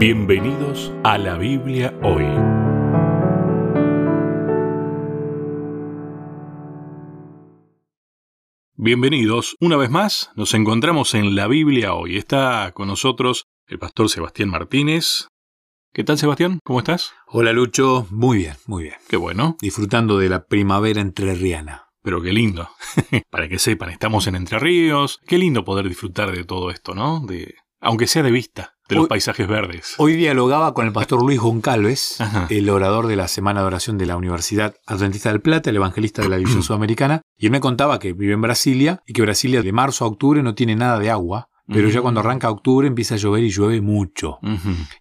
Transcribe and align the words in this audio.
Bienvenidos 0.00 0.90
a 1.04 1.18
la 1.18 1.36
Biblia 1.36 1.94
hoy. 2.02 2.24
Bienvenidos, 8.76 9.56
una 9.60 9.76
vez 9.76 9.90
más, 9.90 10.30
nos 10.36 10.54
encontramos 10.54 11.12
en 11.12 11.36
la 11.36 11.48
Biblia 11.48 11.92
hoy. 11.92 12.16
Está 12.16 12.72
con 12.72 12.88
nosotros 12.88 13.44
el 13.66 13.78
pastor 13.78 14.08
Sebastián 14.08 14.48
Martínez. 14.48 15.28
¿Qué 15.92 16.02
tal 16.02 16.16
Sebastián? 16.16 16.60
¿Cómo 16.64 16.78
estás? 16.78 17.12
Hola 17.26 17.52
Lucho, 17.52 18.06
muy 18.08 18.38
bien, 18.38 18.56
muy 18.66 18.84
bien. 18.84 18.96
Qué 19.06 19.18
bueno. 19.18 19.58
Disfrutando 19.60 20.16
de 20.16 20.30
la 20.30 20.46
primavera 20.46 21.02
entrerriana. 21.02 21.90
Pero 22.02 22.22
qué 22.22 22.32
lindo. 22.32 22.70
Para 23.30 23.50
que 23.50 23.58
sepan, 23.58 23.90
estamos 23.90 24.26
en 24.26 24.36
Entre 24.36 24.58
Ríos. 24.58 25.20
Qué 25.26 25.36
lindo 25.36 25.62
poder 25.62 25.86
disfrutar 25.86 26.32
de 26.32 26.44
todo 26.44 26.70
esto, 26.70 26.94
¿no? 26.94 27.20
De 27.20 27.54
aunque 27.80 28.06
sea 28.06 28.22
de 28.22 28.30
vista, 28.30 28.74
de 28.88 28.96
los 28.96 29.08
paisajes 29.08 29.46
verdes. 29.46 29.94
Hoy 29.98 30.14
dialogaba 30.14 30.74
con 30.74 30.86
el 30.86 30.92
pastor 30.92 31.22
Luis 31.22 31.40
Goncalves, 31.40 32.18
el 32.50 32.68
orador 32.68 33.06
de 33.06 33.16
la 33.16 33.28
Semana 33.28 33.60
de 33.60 33.66
Oración 33.66 33.98
de 33.98 34.06
la 34.06 34.16
Universidad 34.16 34.74
Adventista 34.86 35.30
del 35.30 35.40
Plata, 35.40 35.70
el 35.70 35.76
evangelista 35.76 36.22
de 36.22 36.28
la 36.28 36.36
División 36.36 36.62
Sudamericana, 36.62 37.22
y 37.38 37.46
él 37.46 37.52
me 37.52 37.60
contaba 37.60 37.98
que 37.98 38.12
vive 38.12 38.34
en 38.34 38.42
Brasilia 38.42 39.02
y 39.06 39.12
que 39.12 39.22
Brasilia 39.22 39.62
de 39.62 39.72
marzo 39.72 40.04
a 40.04 40.08
octubre 40.08 40.42
no 40.42 40.54
tiene 40.54 40.76
nada 40.76 40.98
de 40.98 41.10
agua. 41.10 41.48
Pero 41.72 41.88
ya 41.88 42.02
cuando 42.02 42.18
arranca 42.18 42.50
octubre 42.50 42.88
empieza 42.88 43.14
a 43.14 43.18
llover 43.18 43.44
y 43.44 43.50
llueve 43.50 43.80
mucho. 43.80 44.40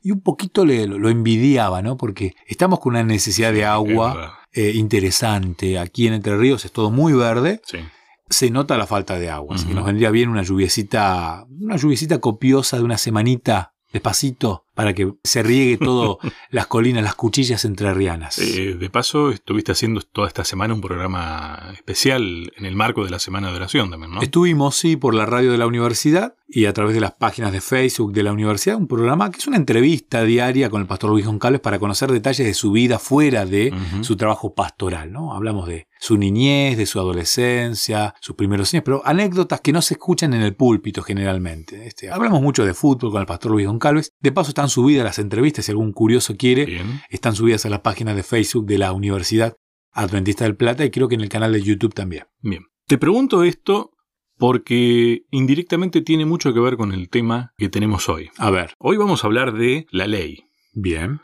Y 0.04 0.12
un 0.12 0.22
poquito 0.22 0.66
le, 0.66 0.86
lo 0.86 1.10
envidiaba, 1.10 1.82
¿no? 1.82 1.98
Porque 1.98 2.36
estamos 2.46 2.80
con 2.80 2.92
una 2.92 3.04
necesidad 3.04 3.52
de 3.52 3.66
agua 3.66 4.38
eh, 4.52 4.74
interesante. 4.76 5.80
Aquí 5.80 6.06
en 6.06 6.14
Entre 6.14 6.38
Ríos 6.38 6.66
es 6.66 6.72
todo 6.72 6.92
muy 6.92 7.14
verde. 7.14 7.60
Sí 7.66 7.80
se 8.30 8.50
nota 8.52 8.78
la 8.78 8.88
falta 8.88 9.18
de 9.18 9.30
agua. 9.30 9.56
Así 9.56 9.66
que 9.66 9.74
nos 9.74 9.86
vendría 9.86 10.12
bien 10.12 10.30
una 10.30 10.44
lluviecita, 10.44 11.46
una 11.60 11.78
lluviecita 11.78 12.20
copiosa 12.20 12.78
de 12.78 12.84
una 12.84 12.98
semanita, 12.98 13.74
despacito, 13.92 14.66
para 14.80 14.94
que 14.94 15.12
se 15.26 15.44
riegue 15.44 15.78
todo 15.78 16.20
las 16.52 16.68
colinas, 16.68 17.04
las 17.04 17.16
cuchillas 17.16 17.66
entrerrianas. 17.66 18.40
Eh, 18.40 18.78
de 18.80 18.90
paso, 18.90 19.30
estuviste 19.30 19.74
haciendo 19.74 20.00
toda 20.00 20.30
esta 20.30 20.46
semana 20.46 20.74
un 20.74 20.80
programa 20.80 21.72
especial 21.74 22.54
en 22.56 22.66
el 22.66 22.78
marco 22.78 23.04
de 23.04 23.10
la 23.10 23.20
Semana 23.20 23.50
de 23.50 23.58
Oración 23.58 23.92
también, 23.92 24.14
¿no? 24.14 24.22
Estuvimos, 24.22 24.78
sí, 24.78 24.96
por 24.96 25.16
la 25.16 25.26
radio 25.26 25.52
de 25.52 25.58
la 25.58 25.68
universidad 25.68 26.36
y 26.48 26.66
a 26.66 26.74
través 26.74 26.96
de 26.96 27.02
las 27.02 27.12
páginas 27.12 27.52
de 27.52 27.62
Facebook 27.62 28.12
de 28.12 28.24
la 28.24 28.32
universidad, 28.32 28.78
un 28.78 28.88
programa 28.88 29.30
que 29.30 29.38
es 29.38 29.48
una 29.48 29.58
entrevista 29.58 30.24
diaria 30.24 30.70
con 30.70 30.82
el 30.82 30.88
pastor 30.88 31.12
Luis 31.12 31.26
Goncalves 31.26 31.62
para 31.62 31.78
conocer 31.78 32.12
detalles 32.12 32.48
de 32.48 32.54
su 32.56 32.72
vida 32.72 32.98
fuera 32.98 33.46
de 33.46 33.72
su 34.02 34.16
trabajo 34.16 34.56
pastoral, 34.56 35.12
¿no? 35.12 35.34
Hablamos 35.34 35.68
de 35.68 35.88
su 36.00 36.18
niñez, 36.18 36.78
de 36.78 36.88
su 36.88 37.00
adolescencia, 37.00 38.16
sus 38.20 38.36
primeros 38.36 38.74
años, 38.74 38.84
pero 38.84 39.02
anécdotas 39.06 39.62
que 39.62 39.74
no 39.74 39.82
se 39.82 39.96
escuchan 39.96 40.34
en 40.34 40.42
el 40.42 40.56
púlpito 40.56 41.04
generalmente. 41.04 41.86
Este, 41.86 42.10
hablamos 42.10 42.42
mucho 42.42 42.66
de 42.66 42.74
fútbol 42.74 43.12
con 43.12 43.22
el 43.22 43.28
pastor 43.28 43.52
Luis 43.52 43.68
Goncalves. 43.68 44.14
De 44.20 44.32
paso 44.32 44.50
están 44.50 44.69
subidas 44.70 45.04
las 45.04 45.20
entrevistas, 45.20 45.66
si 45.66 45.72
algún 45.72 45.92
curioso 45.92 46.36
quiere, 46.38 46.82
están 47.10 47.36
subidas 47.36 47.66
a 47.66 47.70
la 47.70 47.84
página 47.84 48.14
de 48.14 48.24
Facebook 48.24 48.66
de 48.66 48.78
la 48.78 48.94
Universidad 48.94 49.56
Adventista 49.92 50.46
del 50.46 50.56
Plata 50.56 50.86
y 50.86 50.92
creo 50.92 51.08
que 51.08 51.16
en 51.16 51.22
el 51.22 51.30
canal 51.30 51.54
de 51.54 51.62
YouTube 51.62 51.94
también. 51.94 52.26
Bien. 52.42 52.64
Te 52.88 52.98
pregunto 52.98 53.44
esto 53.44 53.92
porque 54.38 55.24
indirectamente 55.32 56.02
tiene 56.02 56.26
mucho 56.26 56.54
que 56.54 56.60
ver 56.60 56.78
con 56.78 56.94
el 56.94 57.10
tema 57.10 57.52
que 57.58 57.70
tenemos 57.70 58.08
hoy. 58.08 58.30
A 58.38 58.50
ver. 58.50 58.74
Hoy 58.80 58.98
vamos 58.98 59.24
a 59.24 59.28
hablar 59.28 59.54
de 59.54 59.86
la 59.92 60.08
ley. 60.08 60.46
Bien. 60.74 61.20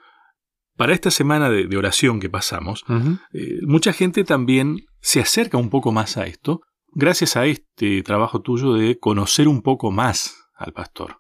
Para 0.76 0.94
esta 0.94 1.10
semana 1.10 1.50
de, 1.50 1.78
oración 1.78 2.20
que 2.20 2.30
pasamos, 2.30 2.84
eh, 3.32 3.60
mucha 3.62 3.94
gente 3.94 4.26
también 4.26 4.86
se 5.00 5.22
acerca 5.22 5.58
un 5.58 5.70
poco 5.70 5.94
más 5.94 6.18
a 6.18 6.26
esto, 6.26 6.62
gracias 6.92 7.38
a 7.38 7.46
este 7.46 8.04
trabajo 8.04 8.42
tuyo 8.42 8.74
de 8.74 9.00
conocer 9.00 9.48
un 9.48 9.62
poco 9.62 9.92
más 9.92 10.36
al 10.54 10.74
pastor. 10.74 11.18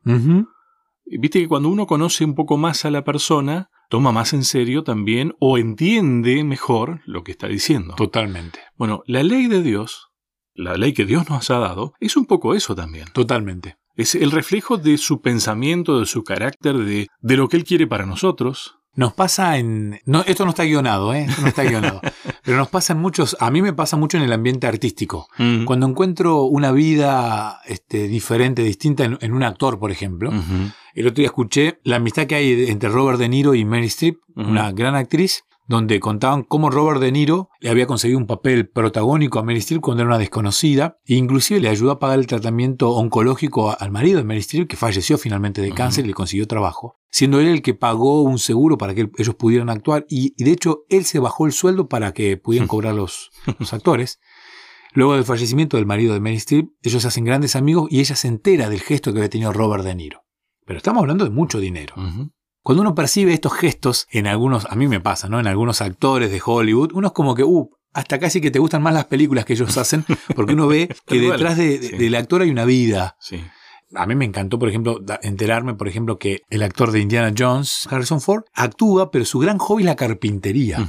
Viste 1.06 1.39
que 1.39 1.48
cuando 1.48 1.70
uno 1.70 1.88
conoce 1.88 2.25
un 2.25 2.36
poco 2.36 2.58
más 2.58 2.86
a 2.86 2.92
la 2.92 3.03
persona, 3.03 3.70
toma 3.89 4.11
más 4.11 4.34
en 4.34 4.44
serio 4.44 4.84
también 4.84 5.36
o 5.39 5.58
entiende 5.58 6.44
mejor 6.44 7.02
lo 7.06 7.23
que 7.23 7.31
está 7.31 7.48
diciendo. 7.48 7.95
Totalmente. 7.95 8.59
Bueno, 8.75 9.03
la 9.06 9.23
ley 9.23 9.48
de 9.48 9.61
Dios, 9.61 10.10
la 10.54 10.76
ley 10.77 10.93
que 10.93 11.05
Dios 11.05 11.30
nos 11.30 11.49
ha 11.52 11.60
dado, 11.60 11.93
es 11.99 12.17
un 12.17 12.26
poco 12.26 12.55
eso 12.55 12.76
también. 12.76 13.08
Totalmente. 13.14 13.77
Es 13.95 14.16
el 14.16 14.32
reflejo 14.32 14.77
de 14.77 14.98
su 14.98 15.21
pensamiento, 15.21 15.99
de 15.99 16.05
su 16.05 16.23
carácter, 16.23 16.77
de, 16.77 17.08
de 17.22 17.37
lo 17.37 17.48
que 17.48 17.58
Él 17.58 17.64
quiere 17.64 17.87
para 17.87 18.05
nosotros, 18.05 18.80
nos 18.95 19.14
pasa 19.14 19.58
en. 19.58 19.99
No, 20.05 20.22
esto 20.22 20.45
no 20.45 20.52
está 20.52 20.64
guionado, 20.64 21.14
¿eh? 21.14 21.26
Esto 21.27 21.42
no 21.42 21.49
está 21.49 21.64
guionado. 21.64 22.02
pero 22.45 22.58
nos 22.58 22.70
pasa 22.70 22.94
en 22.94 23.00
muchos. 23.00 23.36
A 23.39 23.50
mí 23.50 23.61
me 23.61 23.73
pasa 23.73 23.98
mucho 23.98 24.17
en 24.17 24.23
el 24.23 24.32
ambiente 24.32 24.67
artístico. 24.67 25.28
Cuando 25.66 25.88
encuentro 25.88 26.44
una 26.44 26.72
vida 26.72 27.60
este, 27.66 28.08
diferente, 28.08 28.64
distinta 28.64 29.04
en, 29.04 29.33
un 29.33 29.44
actor, 29.44 29.80
por 29.80 29.92
ejemplo. 29.92 30.32
El 30.94 31.08
otro 31.08 31.16
día 31.16 31.26
escuché 31.26 31.80
la 31.84 31.98
amistad 31.98 32.28
que 32.28 32.36
hay 32.36 32.70
entre 32.70 32.89
Robert 32.89 33.20
De 33.20 33.28
Niro 33.28 33.55
y 33.55 33.66
Mary 33.66 33.88
Streep, 33.88 34.20
una 34.36 34.72
gran 34.72 34.95
actriz 34.95 35.44
donde 35.67 35.99
contaban 35.99 36.43
cómo 36.43 36.70
Robert 36.70 37.02
De 37.02 37.11
Niro 37.11 37.49
le 37.59 37.70
había 37.70 37.87
conseguido 37.87 38.20
un 38.20 38.27
papel 38.27 38.70
protagónico 38.70 39.39
a 39.39 39.43
Mary 39.43 39.59
Streep 39.59 39.81
cuando 39.81 40.03
era 40.03 40.09
una 40.09 40.20
desconocida, 40.20 40.99
e 41.05 41.15
inclusive 41.15 41.59
le 41.59 41.70
ayudó 41.70 41.92
a 41.92 41.99
pagar 41.99 42.20
el 42.20 42.27
tratamiento 42.27 42.92
oncológico 42.92 43.75
al 43.77 43.92
marido 43.92 44.17
de 44.17 44.23
Mary 44.23 44.39
Streep, 44.39 44.67
que 44.67 44.77
falleció 44.77 45.17
finalmente 45.17 45.61
de 45.61 45.71
cáncer 45.71 46.05
y 46.05 46.09
le 46.09 46.14
consiguió 46.14 46.48
trabajo, 46.48 46.99
siendo 47.09 47.39
él 47.39 47.48
el 47.48 47.61
que 47.61 47.73
pagó 47.73 48.21
un 48.21 48.39
seguro 48.39 48.77
para 48.77 48.93
que 48.93 49.09
ellos 49.17 49.36
pudieran 49.36 49.70
actuar, 49.70 50.05
y, 50.09 50.33
de 50.43 50.52
hecho 50.52 50.83
él 50.89 51.05
se 51.05 51.20
bajó 51.20 51.45
el 51.45 51.52
sueldo 51.52 51.89
para 51.89 52.14
que 52.14 52.37
pudieran 52.37 52.67
cobrar 52.67 52.93
los, 52.93 53.31
los 53.59 53.73
actores. 53.73 54.20
Luego 54.93 55.15
del 55.15 55.25
fallecimiento 55.25 55.75
del 55.75 55.86
marido 55.86 56.14
de 56.14 56.21
Mary 56.21 56.36
Streep, 56.36 56.70
ellos 56.81 57.02
se 57.02 57.09
hacen 57.09 57.25
grandes 57.25 57.55
amigos 57.55 57.87
y 57.92 57.99
ella 57.99 58.15
se 58.15 58.30
entera 58.30 58.70
del 58.70 58.80
gesto 58.80 59.11
que 59.11 59.20
había 59.20 59.30
tenido 59.30 59.52
Robert 59.52 59.83
De 59.83 59.93
Niro. 59.93 60.21
Pero 60.65 60.77
estamos 60.77 61.02
hablando 61.02 61.25
de 61.25 61.31
mucho 61.31 61.59
dinero. 61.59 61.95
Cuando 62.65 62.81
uno 62.81 62.95
percibe 62.95 63.31
estos 63.31 63.53
gestos 63.53 64.08
en 64.09 64.26
algunos, 64.26 64.65
a 64.65 64.73
mí 64.73 64.87
me 64.87 64.99
pasa, 64.99 65.30
¿no? 65.30 65.39
En 65.39 65.45
algunos 65.45 65.83
actores 65.83 66.31
de 66.31 66.42
Hollywood, 66.43 66.93
uno 66.95 67.09
es 67.09 67.14
como 67.14 67.36
que, 67.36 67.43
uh, 67.43 67.70
hasta 67.93 68.17
casi 68.17 68.42
que 68.42 68.49
te 68.49 68.58
gustan 68.58 68.81
más 68.81 68.92
las 68.92 69.05
películas 69.05 69.45
que 69.45 69.53
ellos 69.53 69.77
hacen, 69.77 70.03
porque 70.36 70.53
uno 70.53 70.65
ve 70.65 70.89
que 71.05 71.20
detrás 71.20 71.58
del 71.58 72.15
actor 72.15 72.42
hay 72.42 72.49
una 72.49 72.65
vida. 72.65 73.17
Sí. 73.20 73.39
A 73.93 74.08
mí 74.08 74.15
me 74.15 74.25
encantó, 74.25 74.58
por 74.58 74.67
ejemplo, 74.67 74.99
enterarme, 75.21 75.75
por 75.75 75.87
ejemplo, 75.87 76.17
que 76.17 76.42
el 76.49 76.64
actor 76.64 76.92
de 76.92 77.02
Indiana 77.02 77.31
Jones, 77.37 77.87
Harrison 77.87 78.20
Ford, 78.20 78.45
actúa, 78.55 79.11
pero 79.11 79.25
su 79.25 79.37
gran 79.37 79.59
hobby 79.59 79.83
es 79.83 79.86
la 79.86 79.95
carpintería. 79.95 80.87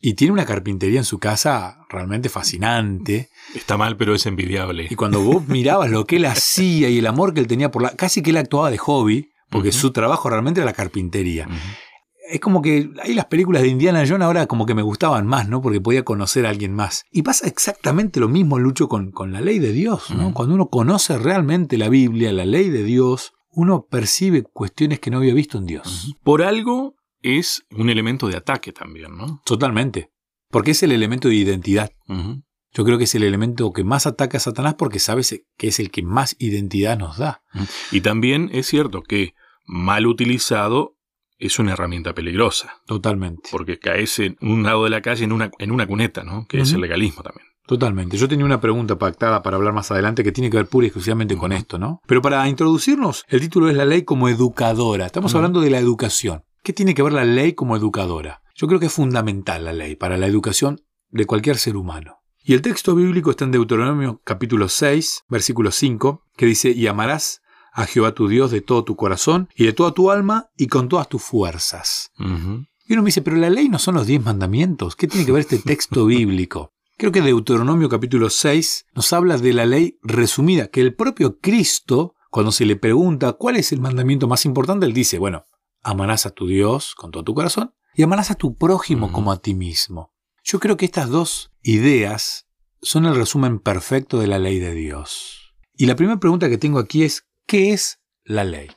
Y 0.00 0.14
tiene 0.14 0.32
una 0.32 0.46
carpintería 0.46 1.00
en 1.00 1.04
su 1.04 1.18
casa 1.18 1.80
realmente 1.90 2.30
fascinante. 2.30 3.28
Está 3.54 3.76
mal, 3.76 3.98
pero 3.98 4.14
es 4.14 4.24
envidiable. 4.24 4.86
Y 4.88 4.94
cuando 4.94 5.20
vos 5.20 5.46
mirabas 5.46 5.90
lo 5.90 6.06
que 6.06 6.16
él 6.16 6.24
hacía 6.24 6.88
y 6.88 6.96
el 6.96 7.06
amor 7.06 7.34
que 7.34 7.40
él 7.40 7.46
tenía 7.46 7.70
por 7.70 7.82
la... 7.82 7.90
Casi 7.90 8.22
que 8.22 8.30
él 8.30 8.38
actuaba 8.38 8.70
de 8.70 8.78
hobby, 8.78 9.28
porque 9.50 9.72
su 9.72 9.92
trabajo 9.92 10.28
realmente 10.30 10.60
era 10.60 10.66
la 10.66 10.72
carpintería. 10.72 11.48
Es 12.30 12.40
como 12.40 12.60
que 12.60 12.90
ahí 13.02 13.14
las 13.14 13.24
películas 13.24 13.62
de 13.62 13.68
Indiana 13.68 14.04
Jones 14.06 14.22
ahora 14.22 14.46
como 14.46 14.66
que 14.66 14.74
me 14.74 14.82
gustaban 14.82 15.26
más, 15.26 15.48
¿no? 15.48 15.62
Porque 15.62 15.80
podía 15.80 16.04
conocer 16.04 16.44
a 16.44 16.50
alguien 16.50 16.74
más. 16.74 17.04
Y 17.10 17.22
pasa 17.22 17.46
exactamente 17.46 18.20
lo 18.20 18.28
mismo, 18.28 18.58
Lucho, 18.58 18.88
con, 18.88 19.12
con 19.12 19.32
la 19.32 19.40
ley 19.40 19.58
de 19.58 19.72
Dios, 19.72 20.10
¿no? 20.10 20.34
Cuando 20.34 20.54
uno 20.54 20.68
conoce 20.68 21.16
realmente 21.18 21.78
la 21.78 21.88
Biblia, 21.88 22.32
la 22.32 22.44
ley 22.44 22.68
de 22.68 22.82
Dios, 22.82 23.32
uno 23.50 23.86
percibe 23.90 24.42
cuestiones 24.42 25.00
que 25.00 25.10
no 25.10 25.18
había 25.18 25.32
visto 25.32 25.56
en 25.56 25.66
Dios. 25.66 26.14
Por 26.22 26.42
algo 26.42 26.96
es 27.22 27.64
un 27.70 27.90
elemento 27.90 28.28
de 28.28 28.36
ataque 28.36 28.72
también, 28.72 29.16
¿no? 29.16 29.40
Totalmente. 29.44 30.10
Porque 30.50 30.72
es 30.72 30.82
el 30.82 30.92
elemento 30.92 31.28
de 31.28 31.34
identidad. 31.34 31.90
Yo 32.72 32.84
creo 32.84 32.98
que 32.98 33.04
es 33.04 33.14
el 33.14 33.22
elemento 33.22 33.72
que 33.72 33.84
más 33.84 34.06
ataca 34.06 34.36
a 34.36 34.40
Satanás 34.40 34.74
porque 34.74 34.98
sabes 34.98 35.42
que 35.56 35.68
es 35.68 35.80
el 35.80 35.90
que 35.90 36.02
más 36.02 36.36
identidad 36.38 36.98
nos 36.98 37.18
da. 37.18 37.42
Y 37.90 38.02
también 38.02 38.50
es 38.52 38.66
cierto 38.66 39.02
que 39.02 39.34
mal 39.68 40.06
utilizado 40.06 40.96
es 41.38 41.60
una 41.60 41.74
herramienta 41.74 42.14
peligrosa. 42.14 42.80
Totalmente. 42.86 43.50
Porque 43.52 43.78
caes 43.78 44.18
en 44.18 44.36
un 44.40 44.64
lado 44.64 44.84
de 44.84 44.90
la 44.90 45.02
calle 45.02 45.24
en 45.24 45.30
una, 45.30 45.52
en 45.58 45.70
una 45.70 45.86
cuneta, 45.86 46.24
¿no? 46.24 46.46
Que 46.48 46.60
es 46.60 46.72
el 46.72 46.80
legalismo 46.80 47.22
también. 47.22 47.46
Totalmente. 47.64 48.16
Yo 48.16 48.28
tenía 48.28 48.46
una 48.46 48.62
pregunta 48.62 48.98
pactada 48.98 49.42
para 49.42 49.56
hablar 49.56 49.74
más 49.74 49.90
adelante 49.90 50.24
que 50.24 50.32
tiene 50.32 50.50
que 50.50 50.56
ver 50.56 50.66
pura 50.66 50.86
y 50.86 50.88
exclusivamente 50.88 51.36
con 51.36 51.52
esto, 51.52 51.78
¿no? 51.78 52.00
Pero 52.06 52.22
para 52.22 52.48
introducirnos, 52.48 53.24
el 53.28 53.40
título 53.40 53.68
es 53.68 53.76
La 53.76 53.84
ley 53.84 54.02
como 54.02 54.28
educadora. 54.28 55.06
Estamos 55.06 55.34
hablando 55.34 55.60
de 55.60 55.70
la 55.70 55.78
educación. 55.78 56.42
¿Qué 56.62 56.72
tiene 56.72 56.94
que 56.94 57.02
ver 57.02 57.12
la 57.12 57.24
ley 57.24 57.52
como 57.52 57.76
educadora? 57.76 58.40
Yo 58.56 58.66
creo 58.66 58.80
que 58.80 58.86
es 58.86 58.92
fundamental 58.92 59.66
la 59.66 59.74
ley 59.74 59.96
para 59.96 60.16
la 60.16 60.26
educación 60.26 60.80
de 61.10 61.26
cualquier 61.26 61.58
ser 61.58 61.76
humano. 61.76 62.16
Y 62.42 62.54
el 62.54 62.62
texto 62.62 62.94
bíblico 62.94 63.30
está 63.30 63.44
en 63.44 63.52
Deuteronomio 63.52 64.22
capítulo 64.24 64.70
6, 64.70 65.24
versículo 65.28 65.70
5, 65.70 66.24
que 66.36 66.46
dice, 66.46 66.70
y 66.70 66.86
amarás 66.86 67.42
a 67.78 67.86
Jehová 67.86 68.12
tu 68.12 68.26
Dios 68.26 68.50
de 68.50 68.60
todo 68.60 68.82
tu 68.82 68.96
corazón 68.96 69.48
y 69.54 69.64
de 69.64 69.72
toda 69.72 69.92
tu 69.92 70.10
alma 70.10 70.50
y 70.56 70.66
con 70.66 70.88
todas 70.88 71.08
tus 71.08 71.22
fuerzas. 71.22 72.10
Y 72.18 72.92
uno 72.92 73.02
me 73.02 73.06
dice, 73.06 73.22
pero 73.22 73.36
la 73.36 73.50
ley 73.50 73.68
no 73.68 73.78
son 73.78 73.94
los 73.94 74.08
diez 74.08 74.20
mandamientos. 74.20 74.96
¿Qué 74.96 75.06
tiene 75.06 75.24
que 75.24 75.30
ver 75.30 75.42
este 75.42 75.60
texto 75.60 76.04
bíblico? 76.06 76.72
Creo 76.96 77.12
que 77.12 77.20
Deuteronomio 77.20 77.88
capítulo 77.88 78.30
6 78.30 78.86
nos 78.96 79.12
habla 79.12 79.38
de 79.38 79.52
la 79.52 79.64
ley 79.64 79.96
resumida, 80.02 80.66
que 80.66 80.80
el 80.80 80.96
propio 80.96 81.38
Cristo, 81.38 82.16
cuando 82.30 82.50
se 82.50 82.66
le 82.66 82.74
pregunta 82.74 83.34
cuál 83.34 83.54
es 83.54 83.70
el 83.70 83.80
mandamiento 83.80 84.26
más 84.26 84.44
importante, 84.44 84.84
él 84.84 84.92
dice, 84.92 85.20
bueno, 85.20 85.44
amarás 85.84 86.26
a 86.26 86.30
tu 86.30 86.48
Dios 86.48 86.96
con 86.96 87.12
todo 87.12 87.22
tu 87.22 87.34
corazón 87.34 87.74
y 87.94 88.02
amarás 88.02 88.32
a 88.32 88.34
tu 88.34 88.56
prójimo 88.56 89.12
como 89.12 89.30
a 89.30 89.40
ti 89.40 89.54
mismo. 89.54 90.12
Yo 90.42 90.58
creo 90.58 90.76
que 90.76 90.84
estas 90.84 91.10
dos 91.10 91.52
ideas 91.62 92.48
son 92.82 93.06
el 93.06 93.14
resumen 93.14 93.60
perfecto 93.60 94.18
de 94.18 94.26
la 94.26 94.40
ley 94.40 94.58
de 94.58 94.74
Dios. 94.74 95.54
Y 95.76 95.86
la 95.86 95.94
primera 95.94 96.18
pregunta 96.18 96.48
que 96.48 96.58
tengo 96.58 96.80
aquí 96.80 97.04
es, 97.04 97.27
¿qué 97.48 97.72
es 97.72 97.98
la 98.24 98.44
ley? 98.44 98.70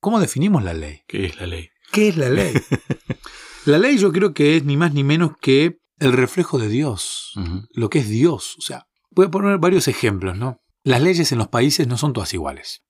¿Cómo 0.00 0.20
definimos 0.20 0.62
la 0.62 0.74
ley? 0.74 1.02
¿Qué 1.06 1.24
es 1.24 1.40
la 1.40 1.46
ley? 1.46 1.70
¿Qué 1.92 2.08
es 2.08 2.16
la 2.16 2.28
ley? 2.28 2.52
la 3.64 3.78
ley 3.78 3.96
yo 3.96 4.12
creo 4.12 4.34
que 4.34 4.56
es 4.56 4.64
ni 4.64 4.76
más 4.76 4.92
ni 4.92 5.04
menos 5.04 5.32
que 5.40 5.78
el 5.98 6.12
reflejo 6.12 6.58
de 6.58 6.68
Dios, 6.68 7.32
lo 7.72 7.88
que 7.88 8.00
es 8.00 8.08
Dios. 8.08 8.56
O 8.58 8.60
sea, 8.60 8.86
voy 9.10 9.26
a 9.26 9.30
poner 9.30 9.58
varios 9.58 9.88
ejemplos, 9.88 10.36
¿no? 10.36 10.60
Las 10.82 11.00
leyes 11.00 11.32
en 11.32 11.38
los 11.38 11.48
países 11.48 11.86
no 11.86 11.96
son 11.96 12.12
todas 12.12 12.34
iguales. 12.34 12.82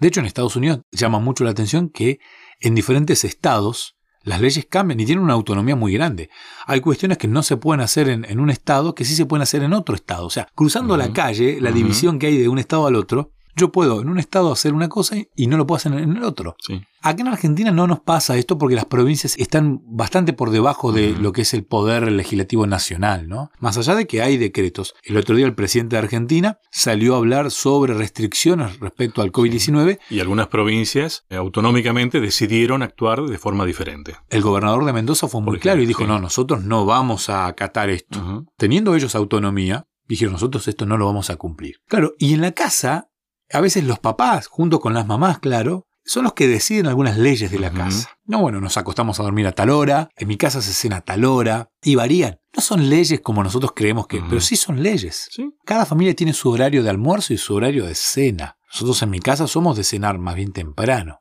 De 0.00 0.08
hecho, 0.08 0.20
en 0.20 0.26
Estados 0.26 0.56
Unidos 0.56 0.80
llama 0.90 1.18
mucho 1.18 1.44
la 1.44 1.50
atención 1.50 1.88
que 1.88 2.18
en 2.60 2.74
diferentes 2.74 3.24
estados 3.24 3.96
las 4.22 4.40
leyes 4.40 4.66
cambian 4.68 5.00
y 5.00 5.06
tienen 5.06 5.24
una 5.24 5.34
autonomía 5.34 5.76
muy 5.76 5.92
grande. 5.92 6.30
Hay 6.66 6.80
cuestiones 6.80 7.16
que 7.16 7.28
no 7.28 7.42
se 7.42 7.56
pueden 7.56 7.80
hacer 7.80 8.08
en, 8.08 8.40
un 8.40 8.50
estado 8.50 8.94
que 8.94 9.04
sí 9.04 9.14
se 9.14 9.24
pueden 9.24 9.42
hacer 9.42 9.62
en 9.62 9.72
otro 9.72 9.94
estado. 9.94 10.26
O 10.26 10.30
sea, 10.30 10.48
cruzando 10.54 10.96
la 10.96 11.12
calle, 11.12 11.60
la 11.60 11.72
división 11.72 12.18
que 12.18 12.26
hay 12.26 12.38
de 12.38 12.48
un 12.48 12.58
estado 12.58 12.86
al 12.86 12.96
otro, 12.96 13.32
yo 13.56 13.72
puedo 13.72 14.02
en 14.02 14.10
un 14.10 14.18
estado 14.18 14.52
hacer 14.52 14.74
una 14.74 14.88
cosa 14.88 15.16
y 15.34 15.46
no 15.46 15.56
lo 15.56 15.66
puedo 15.66 15.76
hacer 15.76 15.92
en 15.94 16.16
el 16.16 16.22
otro. 16.22 16.56
Sí. 16.60 16.82
Acá 17.00 17.22
en 17.22 17.28
Argentina 17.28 17.70
no 17.70 17.86
nos 17.86 18.00
pasa 18.00 18.36
esto 18.36 18.58
porque 18.58 18.74
las 18.74 18.84
provincias 18.84 19.34
están 19.38 19.80
bastante 19.86 20.32
por 20.32 20.50
debajo 20.50 20.92
de 20.92 21.12
lo 21.12 21.32
que 21.32 21.42
es 21.42 21.54
el 21.54 21.64
poder 21.64 22.10
legislativo 22.10 22.66
nacional, 22.66 23.28
¿no? 23.28 23.50
Más 23.58 23.78
allá 23.78 23.94
de 23.94 24.06
que 24.06 24.22
hay 24.22 24.36
decretos. 24.36 24.94
El 25.04 25.16
otro 25.16 25.36
día 25.36 25.46
el 25.46 25.54
presidente 25.54 25.96
de 25.96 26.02
Argentina 26.02 26.58
salió 26.70 27.14
a 27.14 27.18
hablar 27.18 27.50
sobre 27.50 27.94
restricciones 27.94 28.78
respecto 28.80 29.22
al 29.22 29.32
COVID-19. 29.32 30.00
Y 30.10 30.20
algunas 30.20 30.48
provincias 30.48 31.24
eh, 31.30 31.36
autonómicamente 31.36 32.20
decidieron 32.20 32.82
actuar 32.82 33.22
de 33.22 33.38
forma 33.38 33.64
diferente. 33.64 34.16
El 34.28 34.42
gobernador 34.42 34.84
de 34.84 34.92
Mendoza 34.92 35.28
fue 35.28 35.40
muy 35.40 35.58
claro 35.58 35.80
y 35.80 35.86
dijo, 35.86 36.06
no, 36.06 36.18
nosotros 36.18 36.64
no 36.64 36.84
vamos 36.84 37.30
a 37.30 37.46
acatar 37.46 37.88
esto. 37.88 38.46
Teniendo 38.56 38.94
ellos 38.94 39.14
autonomía, 39.14 39.86
dijeron, 40.08 40.32
nosotros 40.32 40.68
esto 40.68 40.86
no 40.86 40.98
lo 40.98 41.06
vamos 41.06 41.30
a 41.30 41.36
cumplir. 41.36 41.76
Claro, 41.86 42.14
y 42.18 42.34
en 42.34 42.40
la 42.40 42.52
casa 42.52 43.08
a 43.52 43.60
veces 43.60 43.84
los 43.84 43.98
papás, 43.98 44.46
junto 44.46 44.80
con 44.80 44.94
las 44.94 45.06
mamás, 45.06 45.38
claro, 45.38 45.86
son 46.04 46.22
los 46.22 46.34
que 46.34 46.46
deciden 46.46 46.86
algunas 46.86 47.18
leyes 47.18 47.50
de 47.50 47.58
la 47.58 47.70
casa. 47.70 48.10
No, 48.24 48.40
bueno, 48.40 48.60
nos 48.60 48.76
acostamos 48.76 49.18
a 49.18 49.24
dormir 49.24 49.46
a 49.46 49.52
tal 49.52 49.70
hora, 49.70 50.08
en 50.16 50.28
mi 50.28 50.36
casa 50.36 50.62
se 50.62 50.72
cena 50.72 50.98
a 50.98 51.00
tal 51.00 51.24
hora, 51.24 51.70
y 51.82 51.96
varían. 51.96 52.38
No 52.54 52.62
son 52.62 52.88
leyes 52.88 53.20
como 53.20 53.42
nosotros 53.42 53.72
creemos 53.74 54.06
que, 54.06 54.22
pero 54.28 54.40
sí 54.40 54.56
son 54.56 54.82
leyes. 54.82 55.28
Cada 55.64 55.84
familia 55.84 56.14
tiene 56.14 56.32
su 56.32 56.48
horario 56.48 56.82
de 56.82 56.90
almuerzo 56.90 57.34
y 57.34 57.38
su 57.38 57.54
horario 57.54 57.86
de 57.86 57.94
cena. 57.94 58.56
Nosotros 58.72 59.02
en 59.02 59.10
mi 59.10 59.20
casa 59.20 59.46
somos 59.46 59.76
de 59.76 59.84
cenar 59.84 60.18
más 60.18 60.36
bien 60.36 60.52
temprano. 60.52 61.18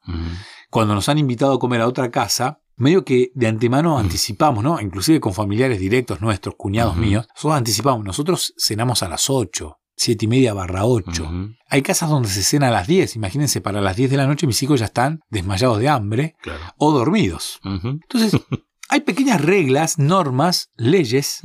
Cuando 0.69 0.93
nos 0.93 1.09
han 1.09 1.17
invitado 1.17 1.53
a 1.53 1.59
comer 1.59 1.81
a 1.81 1.87
otra 1.87 2.11
casa, 2.11 2.59
medio 2.75 3.03
que 3.05 3.31
de 3.33 3.47
antemano 3.47 3.97
anticipamos, 3.97 4.63
¿no? 4.63 4.79
Inclusive 4.79 5.19
con 5.19 5.33
familiares 5.33 5.79
directos 5.79 6.21
nuestros, 6.21 6.55
cuñados 6.57 6.95
míos, 6.95 7.27
nosotros 7.35 7.57
anticipamos, 7.57 8.05
nosotros 8.05 8.53
cenamos 8.57 9.01
a 9.03 9.09
las 9.09 9.29
8. 9.29 9.77
7 9.97 10.25
y 10.25 10.27
media 10.27 10.53
barra 10.53 10.85
8. 10.85 11.31
Hay 11.69 11.81
casas 11.81 12.09
donde 12.09 12.29
se 12.29 12.43
cena 12.43 12.67
a 12.67 12.71
las 12.71 12.87
10. 12.87 13.15
Imagínense, 13.15 13.61
para 13.61 13.81
las 13.81 13.95
10 13.95 14.11
de 14.11 14.17
la 14.17 14.27
noche 14.27 14.47
mis 14.47 14.61
hijos 14.63 14.79
ya 14.79 14.87
están 14.87 15.21
desmayados 15.29 15.79
de 15.79 15.89
hambre 15.89 16.35
o 16.77 16.91
dormidos. 16.91 17.59
Entonces, 17.63 18.39
hay 18.89 19.01
pequeñas 19.01 19.41
reglas, 19.41 19.97
normas, 19.97 20.69
leyes 20.75 21.41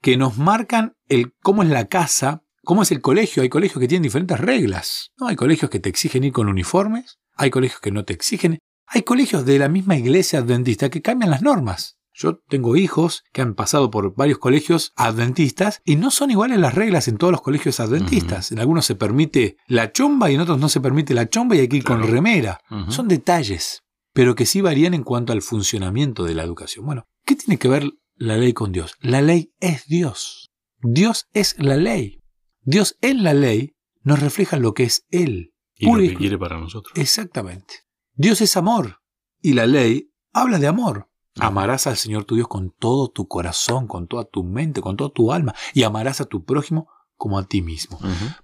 que 0.00 0.16
nos 0.16 0.38
marcan 0.38 0.94
el 1.08 1.34
cómo 1.42 1.62
es 1.62 1.68
la 1.68 1.86
casa, 1.86 2.42
cómo 2.64 2.82
es 2.82 2.90
el 2.92 3.00
colegio. 3.00 3.42
Hay 3.42 3.48
colegios 3.48 3.80
que 3.80 3.88
tienen 3.88 4.04
diferentes 4.04 4.38
reglas. 4.38 5.10
¿no? 5.18 5.26
Hay 5.26 5.36
colegios 5.36 5.70
que 5.70 5.80
te 5.80 5.88
exigen 5.88 6.24
ir 6.24 6.32
con 6.32 6.48
uniformes, 6.48 7.18
hay 7.34 7.50
colegios 7.50 7.80
que 7.80 7.90
no 7.90 8.04
te 8.04 8.12
exigen. 8.12 8.58
Hay 8.86 9.02
colegios 9.02 9.46
de 9.46 9.58
la 9.58 9.68
misma 9.68 9.96
iglesia 9.96 10.40
adventista 10.40 10.90
que 10.90 11.00
cambian 11.00 11.30
las 11.30 11.42
normas. 11.42 11.99
Yo 12.20 12.36
tengo 12.36 12.76
hijos 12.76 13.24
que 13.32 13.40
han 13.40 13.54
pasado 13.54 13.90
por 13.90 14.14
varios 14.14 14.36
colegios 14.36 14.92
adventistas 14.94 15.80
y 15.86 15.96
no 15.96 16.10
son 16.10 16.30
iguales 16.30 16.58
las 16.58 16.74
reglas 16.74 17.08
en 17.08 17.16
todos 17.16 17.30
los 17.30 17.40
colegios 17.40 17.80
adventistas. 17.80 18.52
En 18.52 18.58
algunos 18.58 18.84
se 18.84 18.94
permite 18.94 19.56
la 19.66 19.90
chomba 19.90 20.30
y 20.30 20.34
en 20.34 20.42
otros 20.42 20.58
no 20.58 20.68
se 20.68 20.82
permite 20.82 21.14
la 21.14 21.30
chomba 21.30 21.56
y 21.56 21.60
hay 21.60 21.68
que 21.68 21.78
ir 21.78 21.84
con 21.84 22.02
remera. 22.02 22.60
Son 22.88 23.08
detalles, 23.08 23.84
pero 24.12 24.34
que 24.34 24.44
sí 24.44 24.60
varían 24.60 24.92
en 24.92 25.02
cuanto 25.02 25.32
al 25.32 25.40
funcionamiento 25.40 26.24
de 26.24 26.34
la 26.34 26.42
educación. 26.42 26.84
Bueno, 26.84 27.06
¿qué 27.24 27.36
tiene 27.36 27.58
que 27.58 27.68
ver 27.68 27.90
la 28.16 28.36
ley 28.36 28.52
con 28.52 28.70
Dios? 28.70 28.96
La 29.00 29.22
ley 29.22 29.54
es 29.58 29.86
Dios. 29.86 30.50
Dios 30.82 31.26
es 31.32 31.56
la 31.58 31.78
ley. 31.78 32.20
Dios 32.60 32.98
en 33.00 33.22
la 33.22 33.32
ley 33.32 33.76
nos 34.02 34.20
refleja 34.20 34.58
lo 34.58 34.74
que 34.74 34.82
es 34.82 35.06
Él. 35.08 35.54
Y 35.74 35.86
lo 35.86 35.96
que 35.96 36.16
quiere 36.16 36.36
para 36.36 36.60
nosotros. 36.60 36.92
Exactamente. 36.98 37.76
Dios 38.12 38.42
es 38.42 38.58
amor 38.58 39.00
y 39.40 39.54
la 39.54 39.66
ley 39.66 40.10
habla 40.34 40.58
de 40.58 40.66
amor. 40.66 41.09
Amarás 41.38 41.86
al 41.86 41.96
Señor 41.96 42.24
tu 42.24 42.34
Dios 42.34 42.48
con 42.48 42.70
todo 42.70 43.08
tu 43.08 43.28
corazón, 43.28 43.86
con 43.86 44.08
toda 44.08 44.24
tu 44.24 44.42
mente, 44.44 44.80
con 44.80 44.96
toda 44.96 45.10
tu 45.10 45.32
alma, 45.32 45.54
y 45.74 45.84
amarás 45.84 46.20
a 46.20 46.24
tu 46.24 46.44
prójimo 46.44 46.88
como 47.16 47.38
a 47.38 47.46
ti 47.46 47.62
mismo. 47.62 47.98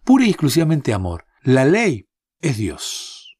Pura 0.04 0.26
y 0.26 0.28
exclusivamente 0.28 0.92
amor. 0.92 1.24
La 1.42 1.64
ley 1.64 2.08
es 2.40 2.58
Dios. 2.58 3.36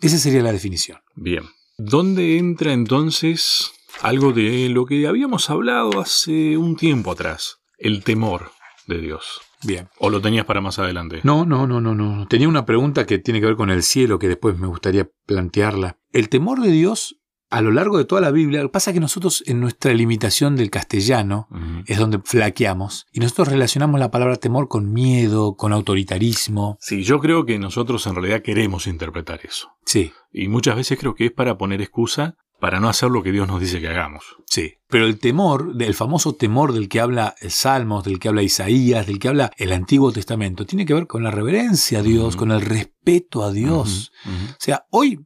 Esa 0.00 0.18
sería 0.18 0.42
la 0.42 0.52
definición. 0.52 0.98
Bien. 1.14 1.44
¿Dónde 1.78 2.38
entra 2.38 2.72
entonces 2.72 3.70
algo 4.02 4.32
de 4.32 4.68
lo 4.68 4.84
que 4.84 5.06
habíamos 5.06 5.48
hablado 5.50 6.00
hace 6.00 6.56
un 6.56 6.76
tiempo 6.76 7.12
atrás? 7.12 7.58
El 7.78 8.04
temor 8.04 8.50
de 8.86 8.98
Dios. 8.98 9.40
Bien. 9.62 9.88
¿O 9.98 10.10
lo 10.10 10.20
tenías 10.20 10.44
para 10.44 10.60
más 10.60 10.78
adelante? 10.78 11.20
No, 11.22 11.46
no, 11.46 11.66
no, 11.66 11.80
no, 11.80 11.94
no. 11.94 12.26
Tenía 12.26 12.48
una 12.48 12.66
pregunta 12.66 13.06
que 13.06 13.18
tiene 13.18 13.40
que 13.40 13.46
ver 13.46 13.56
con 13.56 13.70
el 13.70 13.82
cielo 13.82 14.18
que 14.18 14.28
después 14.28 14.58
me 14.58 14.66
gustaría 14.66 15.08
plantearla. 15.26 15.98
El 16.10 16.28
temor 16.28 16.60
de 16.60 16.70
Dios 16.72 17.20
a 17.52 17.60
lo 17.60 17.70
largo 17.70 17.98
de 17.98 18.06
toda 18.06 18.22
la 18.22 18.30
Biblia, 18.30 18.62
lo 18.62 18.68
que 18.68 18.72
pasa 18.72 18.90
es 18.90 18.94
que 18.94 19.00
nosotros 19.00 19.44
en 19.46 19.60
nuestra 19.60 19.92
limitación 19.92 20.56
del 20.56 20.70
castellano 20.70 21.48
es 21.86 21.98
donde 21.98 22.18
flaqueamos 22.24 23.06
y 23.12 23.20
nosotros 23.20 23.48
relacionamos 23.48 24.00
la 24.00 24.10
palabra 24.10 24.36
temor 24.36 24.68
con 24.68 24.90
miedo, 24.90 25.54
con 25.54 25.74
autoritarismo. 25.74 26.78
Sí, 26.80 27.02
yo 27.02 27.20
creo 27.20 27.44
que 27.44 27.58
nosotros 27.58 28.06
en 28.06 28.14
realidad 28.14 28.40
queremos 28.40 28.86
interpretar 28.86 29.40
eso. 29.44 29.68
Sí. 29.84 30.12
Y 30.32 30.48
muchas 30.48 30.76
veces 30.76 30.98
creo 30.98 31.14
que 31.14 31.26
es 31.26 31.30
para 31.30 31.58
poner 31.58 31.82
excusa 31.82 32.36
para 32.58 32.80
no 32.80 32.88
hacer 32.88 33.10
lo 33.10 33.22
que 33.22 33.32
Dios 33.32 33.46
nos 33.48 33.60
dice 33.60 33.82
que 33.82 33.88
hagamos. 33.88 34.24
Sí. 34.46 34.74
Pero 34.88 35.04
el 35.04 35.18
temor, 35.18 35.74
el 35.78 35.94
famoso 35.94 36.34
temor 36.36 36.72
del 36.72 36.88
que 36.88 37.00
habla 37.00 37.34
el 37.42 37.50
Salmos, 37.50 38.04
del 38.04 38.18
que 38.18 38.28
habla 38.28 38.42
Isaías, 38.42 39.06
del 39.06 39.18
que 39.18 39.28
habla 39.28 39.50
el 39.58 39.72
Antiguo 39.72 40.10
Testamento, 40.10 40.64
tiene 40.64 40.86
que 40.86 40.94
ver 40.94 41.06
con 41.06 41.22
la 41.22 41.30
reverencia 41.30 41.98
a 41.98 42.02
Dios, 42.02 42.34
con 42.34 42.50
el 42.50 42.62
respeto 42.62 43.42
a 43.42 43.52
Dios. 43.52 44.10
O 44.24 44.56
sea, 44.58 44.86
hoy 44.90 45.18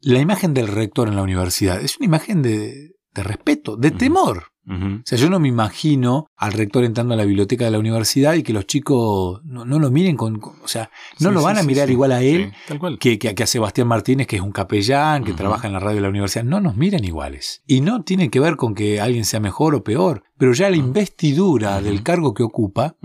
la 0.00 0.20
imagen 0.20 0.54
del 0.54 0.68
rector 0.68 1.08
en 1.08 1.16
la 1.16 1.22
universidad 1.22 1.80
es 1.80 1.96
una 1.98 2.06
imagen 2.06 2.42
de, 2.42 2.94
respeto, 3.14 3.76
de 3.76 3.90
temor. 3.90 4.52
O 4.70 5.00
sea, 5.02 5.16
yo 5.16 5.30
no 5.30 5.40
me 5.40 5.48
imagino 5.48 6.26
al 6.36 6.52
rector 6.52 6.84
entrando 6.84 7.14
a 7.14 7.16
la 7.16 7.24
biblioteca 7.24 7.64
de 7.64 7.70
la 7.70 7.78
universidad 7.78 8.34
y 8.34 8.42
que 8.42 8.52
los 8.52 8.66
chicos 8.66 9.40
no, 9.42 9.64
lo 9.64 9.90
miren 9.90 10.14
con, 10.14 10.42
O 10.62 10.68
sea, 10.68 10.90
no 11.20 11.30
lo 11.30 11.40
van 11.40 11.56
a 11.56 11.62
mirar 11.62 11.88
igual 11.88 12.12
a 12.12 12.22
él 12.22 12.52
Que, 12.98 13.18
que, 13.18 13.42
a 13.42 13.46
Sebastián 13.46 13.88
Martínez, 13.88 14.26
que 14.26 14.36
es 14.36 14.42
un 14.42 14.52
capellán, 14.52 15.24
que 15.24 15.32
trabaja 15.32 15.68
en 15.68 15.72
la 15.72 15.80
radio 15.80 15.96
de 15.96 16.02
la 16.02 16.10
universidad. 16.10 16.44
No 16.44 16.60
nos 16.60 16.76
miran 16.76 17.02
iguales. 17.02 17.62
Y 17.66 17.80
no 17.80 18.02
tiene 18.02 18.28
que 18.28 18.40
ver 18.40 18.56
con 18.56 18.74
que 18.74 19.00
alguien 19.00 19.24
sea 19.24 19.40
mejor 19.40 19.74
o 19.74 19.82
peor, 19.82 20.24
pero 20.36 20.52
ya 20.52 20.68
la 20.68 20.76
investidura 20.76 21.80
del 21.80 22.02
cargo 22.02 22.34
que 22.34 22.42
ocupa 22.42 22.96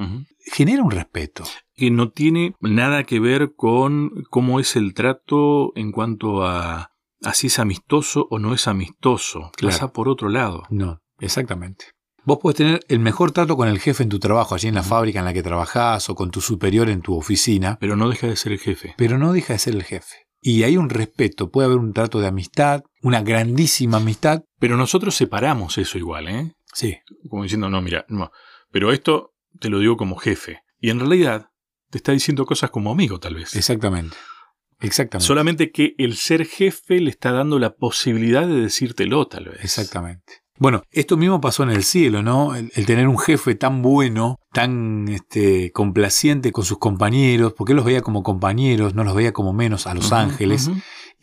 genera 0.52 0.84
un 0.84 0.92
respeto 0.92 1.46
que 1.76 1.92
no 1.92 2.12
tiene 2.12 2.56
nada 2.60 3.04
que 3.04 3.20
ver 3.20 3.54
con 3.56 4.12
cómo 4.30 4.60
es 4.60 4.76
el 4.76 4.94
trato 4.94 5.72
en 5.76 5.92
cuanto 5.92 6.46
a, 6.46 6.92
si 7.34 7.48
es 7.48 7.60
amistoso 7.60 8.28
o 8.30 8.40
no 8.40 8.54
es 8.54 8.68
amistoso. 8.68 9.52
Pasa 9.62 9.92
por 9.92 10.10
otro 10.10 10.30
lado. 10.30 10.64
No, 10.70 11.02
exactamente. 11.20 11.86
Vos 12.26 12.40
podés 12.42 12.58
tener 12.58 12.80
el 12.88 13.00
mejor 13.00 13.32
trato 13.32 13.58
con 13.58 13.68
el 13.68 13.80
jefe 13.80 14.04
en 14.04 14.10
tu 14.10 14.18
trabajo, 14.18 14.56
allí 14.56 14.70
en 14.70 14.76
la 14.76 14.84
fábrica 14.84 15.20
en 15.20 15.26
la 15.26 15.34
que 15.34 15.44
trabajás 15.44 16.10
o 16.10 16.16
con 16.16 16.32
tu 16.32 16.40
superior 16.40 16.90
en 16.90 17.02
tu 17.02 17.18
oficina. 17.18 17.78
Pero 17.82 17.98
no 17.98 18.10
deja 18.10 18.28
de 18.28 18.38
ser 18.38 18.54
el 18.54 18.60
jefe. 18.60 18.94
Pero 18.98 19.18
no 19.18 19.34
deja 19.34 19.54
de 19.54 19.60
ser 19.60 19.74
el 19.76 19.84
jefe. 19.84 20.28
Y 20.40 20.64
hay 20.64 20.78
un 20.78 20.90
respeto, 20.90 21.52
puede 21.52 21.68
haber 21.68 21.80
un 21.80 21.94
trato 21.94 22.20
de 22.20 22.28
amistad, 22.28 22.84
una 23.02 23.22
grandísima 23.22 23.98
amistad. 23.98 24.44
Pero 24.60 24.78
nosotros 24.78 25.16
separamos 25.16 25.78
eso 25.78 25.98
igual, 25.98 26.28
¿eh? 26.30 26.54
Sí. 26.74 26.98
Como 27.30 27.44
diciendo, 27.44 27.70
no, 27.70 27.82
mira, 27.82 28.06
no. 28.08 28.32
Pero 28.72 28.94
esto 28.94 29.34
te 29.60 29.70
lo 29.70 29.80
digo 29.80 29.98
como 29.98 30.16
jefe. 30.16 30.60
Y 30.80 30.90
en 30.90 31.00
realidad, 31.00 31.48
te 31.94 32.00
está 32.00 32.12
diciendo 32.12 32.44
cosas 32.48 32.72
como 32.72 32.92
amigo, 32.92 33.20
tal 33.20 33.36
vez. 33.36 33.56
Exactamente. 33.56 34.18
Exactamente. 34.80 35.28
Solamente 35.28 35.72
que 35.72 35.94
el 36.00 36.16
ser 36.16 36.44
jefe 36.48 37.00
le 37.00 37.12
está 37.12 37.32
dando 37.32 37.60
la 37.60 37.76
posibilidad 37.76 38.48
de 38.48 38.62
decírtelo, 38.62 39.28
tal 39.28 39.50
vez. 39.50 39.64
Exactamente. 39.64 40.42
Bueno, 40.58 40.82
esto 40.90 41.18
mismo 41.18 41.40
pasó 41.40 41.62
en 41.62 41.70
el 41.70 41.84
cielo, 41.84 42.24
¿no? 42.24 42.56
El, 42.56 42.72
tener 42.88 43.08
un 43.08 43.20
jefe 43.20 43.54
tan 43.54 43.84
bueno, 43.84 44.40
tan 44.52 45.08
este, 45.08 45.72
complaciente 45.72 46.52
con 46.52 46.66
sus 46.66 46.80
compañeros, 46.80 47.54
porque 47.56 47.74
él 47.74 47.78
los 47.78 47.86
veía 47.86 48.02
como 48.02 48.24
compañeros, 48.24 48.96
no 48.96 49.04
los 49.04 49.14
veía 49.14 49.34
como 49.34 49.54
menos 49.54 49.86
a 49.86 49.94
los 49.94 50.12
ángeles 50.12 50.72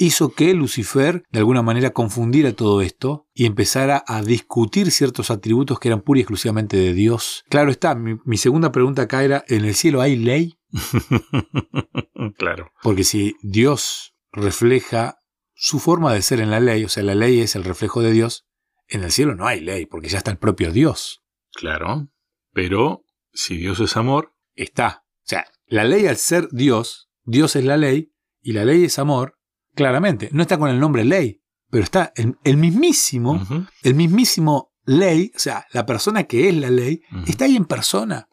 hizo 0.00 0.30
que 0.30 0.54
Lucifer 0.54 1.22
de 1.30 1.38
alguna 1.38 1.62
manera 1.62 1.90
confundiera 1.90 2.54
todo 2.54 2.80
esto 2.80 3.26
y 3.34 3.44
empezara 3.44 4.02
a 4.06 4.22
discutir 4.22 4.90
ciertos 4.90 5.30
atributos 5.30 5.78
que 5.78 5.88
eran 5.88 6.00
pura 6.00 6.18
y 6.18 6.22
exclusivamente 6.22 6.78
de 6.78 6.94
Dios. 6.94 7.44
Claro 7.50 7.70
está, 7.70 7.94
mi, 7.94 8.36
segunda 8.38 8.72
pregunta 8.72 9.02
acá 9.02 9.22
era, 9.22 9.44
¿en 9.46 9.66
el 9.66 9.74
cielo 9.74 10.00
hay 10.00 10.16
ley? 10.16 10.56
claro. 12.36 12.72
Porque 12.82 13.04
si 13.04 13.36
Dios 13.42 14.14
refleja 14.32 15.18
su 15.54 15.78
forma 15.78 16.12
de 16.14 16.22
ser 16.22 16.40
en 16.40 16.50
la 16.50 16.60
ley, 16.60 16.84
o 16.84 16.88
sea, 16.88 17.02
la 17.02 17.14
ley 17.14 17.40
es 17.40 17.56
el 17.56 17.64
reflejo 17.64 18.02
de 18.02 18.12
Dios, 18.12 18.46
en 18.88 19.04
el 19.04 19.12
cielo 19.12 19.34
no 19.34 19.46
hay 19.46 19.60
ley, 19.60 19.86
porque 19.86 20.08
ya 20.08 20.18
está 20.18 20.30
el 20.30 20.38
propio 20.38 20.72
Dios. 20.72 21.22
Claro, 21.52 22.08
pero 22.52 23.04
si 23.32 23.56
Dios 23.56 23.80
es 23.80 23.96
amor, 23.96 24.34
está. 24.54 25.04
O 25.18 25.26
sea, 25.30 25.46
la 25.66 25.84
ley 25.84 26.06
al 26.06 26.16
ser 26.16 26.48
Dios, 26.50 27.10
Dios 27.24 27.56
es 27.56 27.64
la 27.64 27.76
ley, 27.76 28.12
y 28.42 28.52
la 28.52 28.64
ley 28.64 28.84
es 28.84 28.98
amor, 28.98 29.40
Claramente, 29.74 30.30
no 30.32 30.42
está 30.42 30.58
con 30.58 30.70
el 30.70 30.80
nombre 30.80 31.04
ley, 31.04 31.42
pero 31.70 31.84
está 31.84 32.12
el, 32.16 32.56
mismísimo, 32.56 33.40
el 33.82 33.94
mismísimo 33.94 34.74
ley, 34.84 35.30
o 35.34 35.38
sea, 35.38 35.66
la 35.72 35.86
persona 35.86 36.24
que 36.24 36.48
es 36.48 36.56
la 36.56 36.70
ley, 36.70 37.02
está 37.26 37.44
ahí 37.44 37.56
en 37.56 37.64
persona. 37.64 38.28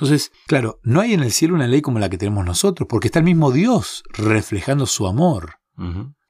Entonces, 0.00 0.32
claro, 0.46 0.80
no 0.82 1.02
hay 1.02 1.12
en 1.12 1.20
el 1.20 1.30
cielo 1.30 1.54
una 1.54 1.66
ley 1.66 1.82
como 1.82 1.98
la 1.98 2.08
que 2.08 2.16
tenemos 2.16 2.46
nosotros, 2.46 2.88
porque 2.88 3.08
está 3.08 3.18
el 3.18 3.26
mismo 3.26 3.52
Dios 3.52 4.02
reflejando 4.14 4.86
su 4.86 5.06
amor. 5.06 5.56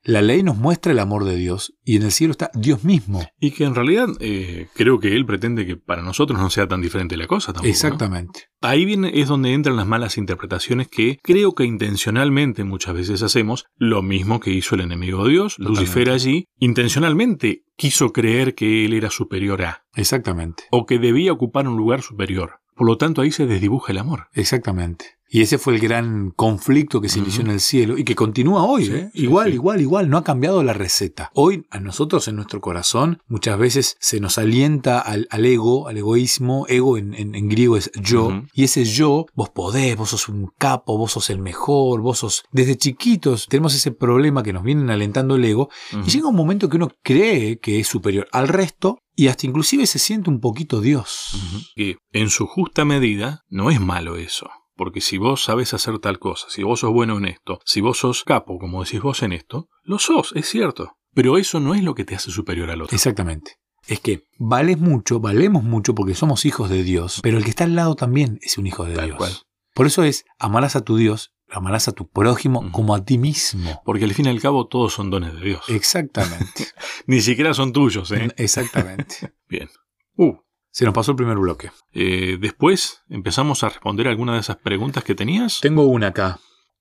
La 0.02 0.22
ley 0.22 0.42
nos 0.42 0.56
muestra 0.56 0.92
el 0.92 0.98
amor 0.98 1.24
de 1.24 1.36
Dios 1.36 1.74
y 1.84 1.96
en 1.96 2.04
el 2.04 2.10
cielo 2.10 2.30
está 2.32 2.50
Dios 2.54 2.84
mismo. 2.84 3.24
Y 3.38 3.50
que 3.50 3.64
en 3.64 3.74
realidad 3.74 4.08
eh, 4.18 4.66
creo 4.74 4.98
que 4.98 5.14
Él 5.14 5.26
pretende 5.26 5.66
que 5.66 5.76
para 5.76 6.02
nosotros 6.02 6.40
no 6.40 6.50
sea 6.50 6.66
tan 6.66 6.80
diferente 6.80 7.16
la 7.16 7.26
cosa 7.26 7.52
tampoco. 7.52 7.68
Exactamente. 7.68 8.48
Ahí 8.60 8.86
viene, 8.86 9.12
es 9.20 9.28
donde 9.28 9.52
entran 9.52 9.76
las 9.76 9.86
malas 9.86 10.16
interpretaciones 10.16 10.88
que 10.88 11.18
creo 11.22 11.54
que 11.54 11.64
intencionalmente 11.64 12.64
muchas 12.64 12.94
veces 12.94 13.22
hacemos, 13.22 13.66
lo 13.76 14.02
mismo 14.02 14.40
que 14.40 14.50
hizo 14.50 14.74
el 14.74 14.80
enemigo 14.80 15.24
de 15.24 15.32
Dios. 15.32 15.58
Lucifer 15.58 16.10
allí 16.10 16.46
intencionalmente 16.58 17.64
quiso 17.76 18.12
creer 18.12 18.54
que 18.54 18.86
Él 18.86 18.94
era 18.94 19.10
superior 19.10 19.62
a. 19.62 19.84
Exactamente. 19.94 20.64
O 20.70 20.86
que 20.86 20.98
debía 20.98 21.32
ocupar 21.32 21.68
un 21.68 21.76
lugar 21.76 22.02
superior. 22.02 22.59
Por 22.80 22.86
lo 22.86 22.96
tanto, 22.96 23.20
ahí 23.20 23.30
se 23.30 23.44
desdibuja 23.44 23.92
el 23.92 23.98
amor. 23.98 24.28
Exactamente. 24.32 25.19
Y 25.32 25.42
ese 25.42 25.58
fue 25.58 25.74
el 25.74 25.80
gran 25.80 26.32
conflicto 26.32 27.00
que 27.00 27.08
se 27.08 27.20
inició 27.20 27.42
en 27.42 27.52
el 27.52 27.60
cielo 27.60 27.96
y 27.96 28.02
que 28.02 28.16
continúa 28.16 28.64
hoy. 28.64 28.86
¿eh? 28.86 29.10
igual, 29.14 29.54
igual, 29.54 29.80
igual. 29.80 30.10
No 30.10 30.18
ha 30.18 30.24
cambiado 30.24 30.64
la 30.64 30.72
receta. 30.72 31.30
Hoy 31.34 31.66
a 31.70 31.78
nosotros 31.78 32.26
en 32.26 32.34
nuestro 32.34 32.60
corazón 32.60 33.22
muchas 33.28 33.56
veces 33.56 33.96
se 34.00 34.18
nos 34.18 34.38
alienta 34.38 34.98
al, 34.98 35.28
ego, 35.46 35.86
al 35.86 35.96
egoísmo. 35.98 36.66
Ego 36.68 36.98
en, 36.98 37.48
griego 37.48 37.76
es 37.76 37.92
yo. 37.94 38.42
Y 38.52 38.64
ese 38.64 38.84
yo, 38.84 39.26
vos 39.34 39.50
podés, 39.50 39.96
vos 39.96 40.10
sos 40.10 40.28
un 40.28 40.50
capo, 40.58 40.98
vos 40.98 41.12
sos 41.12 41.30
el 41.30 41.38
mejor, 41.38 42.00
vos 42.00 42.18
sos... 42.18 42.42
Desde 42.50 42.76
chiquitos 42.76 43.46
tenemos 43.48 43.76
ese 43.76 43.92
problema 43.92 44.42
que 44.42 44.52
nos 44.52 44.64
vienen 44.64 44.90
alentando 44.90 45.36
el 45.36 45.44
ego. 45.44 45.68
Y 46.04 46.10
llega 46.10 46.26
un 46.26 46.34
momento 46.34 46.68
que 46.68 46.76
uno 46.76 46.90
cree 47.04 47.60
que 47.60 47.78
es 47.78 47.86
superior 47.86 48.26
al 48.32 48.48
resto 48.48 48.98
y 49.14 49.28
hasta 49.28 49.46
inclusive 49.46 49.86
se 49.86 50.00
siente 50.00 50.28
un 50.28 50.40
poquito 50.40 50.80
Dios. 50.80 51.36
Que 51.76 51.98
en 52.12 52.30
su 52.30 52.48
justa 52.48 52.84
medida 52.84 53.44
no 53.48 53.70
es 53.70 53.80
malo 53.80 54.16
eso. 54.16 54.50
Porque 54.80 55.02
si 55.02 55.18
vos 55.18 55.44
sabes 55.44 55.74
hacer 55.74 55.98
tal 55.98 56.18
cosa, 56.18 56.46
si 56.48 56.62
vos 56.62 56.80
sos 56.80 56.90
bueno 56.90 57.18
en 57.18 57.26
esto, 57.26 57.60
si 57.66 57.82
vos 57.82 57.98
sos 57.98 58.24
capo, 58.24 58.58
como 58.58 58.82
decís 58.82 59.02
vos 59.02 59.22
en 59.22 59.34
esto, 59.34 59.68
lo 59.82 59.98
sos, 59.98 60.32
es 60.34 60.48
cierto. 60.48 60.96
Pero 61.12 61.36
eso 61.36 61.60
no 61.60 61.74
es 61.74 61.82
lo 61.82 61.94
que 61.94 62.06
te 62.06 62.14
hace 62.14 62.30
superior 62.30 62.70
al 62.70 62.80
otro. 62.80 62.94
Exactamente. 62.94 63.56
Es 63.86 64.00
que 64.00 64.22
vales 64.38 64.78
mucho, 64.78 65.20
valemos 65.20 65.64
mucho 65.64 65.94
porque 65.94 66.14
somos 66.14 66.46
hijos 66.46 66.70
de 66.70 66.82
Dios, 66.82 67.20
pero 67.22 67.36
el 67.36 67.44
que 67.44 67.50
está 67.50 67.64
al 67.64 67.74
lado 67.74 67.94
también 67.94 68.38
es 68.40 68.56
un 68.56 68.66
hijo 68.66 68.86
de 68.86 69.04
Dios. 69.04 69.46
Por 69.74 69.86
eso 69.86 70.02
es, 70.02 70.24
amarás 70.38 70.76
a 70.76 70.80
tu 70.82 70.96
Dios, 70.96 71.34
amarás 71.50 71.86
a 71.88 71.92
tu 71.92 72.08
prójimo 72.08 72.72
como 72.72 72.94
a 72.94 73.04
ti 73.04 73.18
mismo. 73.18 73.82
Porque 73.84 74.06
al 74.06 74.14
fin 74.14 74.24
y 74.24 74.28
al 74.30 74.40
cabo 74.40 74.66
todos 74.66 74.94
son 74.94 75.10
dones 75.10 75.34
de 75.34 75.42
Dios. 75.42 75.62
Exactamente. 75.68 76.68
Ni 77.06 77.20
siquiera 77.20 77.52
son 77.52 77.74
tuyos, 77.74 78.10
¿eh? 78.12 78.30
Exactamente. 78.38 79.34
Bien. 79.46 79.68
Uh, 80.16 80.36
se 80.70 80.84
nos 80.84 80.94
pasó 80.94 81.12
el 81.12 81.16
primer 81.16 81.38
bloque. 81.38 81.70
Eh, 81.92 82.38
después 82.40 83.02
empezamos 83.08 83.64
a 83.64 83.68
responder 83.68 84.08
algunas 84.08 84.36
de 84.36 84.40
esas 84.40 84.56
preguntas 84.56 85.04
que 85.04 85.14
tenías. 85.14 85.60
Tengo 85.60 85.84
una 85.84 86.08
acá. 86.08 86.38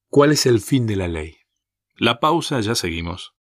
¿Cuál 0.10 0.31
es 0.31 0.46
el 0.46 0.60
fin 0.60 0.88
de 0.88 0.96
la 0.96 1.08
ley? 1.08 1.38
La 1.96 2.19
pausa, 2.19 2.60
ya 2.62 2.75
seguimos. 2.75 3.34